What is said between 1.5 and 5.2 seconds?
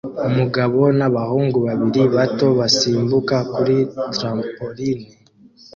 babiri bato basimbuka kuri trampoline